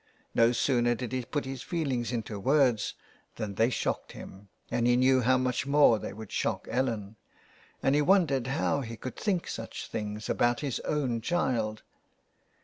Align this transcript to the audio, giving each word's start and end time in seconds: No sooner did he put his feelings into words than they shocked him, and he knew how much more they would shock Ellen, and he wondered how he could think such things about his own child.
No 0.33 0.51
sooner 0.51 0.95
did 0.95 1.11
he 1.11 1.23
put 1.23 1.45
his 1.45 1.61
feelings 1.61 2.11
into 2.11 2.39
words 2.39 2.95
than 3.35 3.53
they 3.53 3.69
shocked 3.69 4.13
him, 4.13 4.49
and 4.71 4.87
he 4.87 4.95
knew 4.95 5.21
how 5.21 5.37
much 5.37 5.67
more 5.67 5.99
they 5.99 6.11
would 6.11 6.31
shock 6.31 6.65
Ellen, 6.71 7.17
and 7.83 7.93
he 7.93 8.01
wondered 8.01 8.47
how 8.47 8.81
he 8.81 8.97
could 8.97 9.15
think 9.15 9.47
such 9.47 9.85
things 9.89 10.27
about 10.27 10.61
his 10.61 10.79
own 10.85 11.21
child. 11.21 11.83